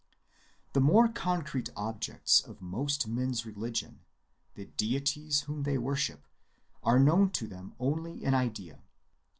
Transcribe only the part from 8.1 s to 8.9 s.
in idea.